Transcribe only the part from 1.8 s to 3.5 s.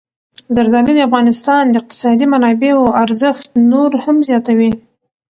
اقتصادي منابعو ارزښت